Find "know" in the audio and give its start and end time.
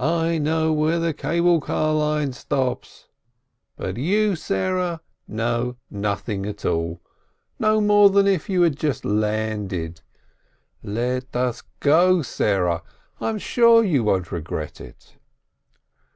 0.38-0.72, 5.28-5.76